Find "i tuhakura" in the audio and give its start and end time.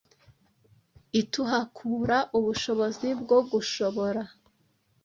1.19-2.17